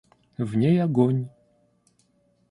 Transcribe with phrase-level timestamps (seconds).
[0.39, 1.27] В ней огонь.